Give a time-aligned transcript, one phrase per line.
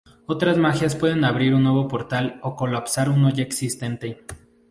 [0.25, 4.25] Otras magias pueden abrir un nuevo portal o colapsar uno ya existente.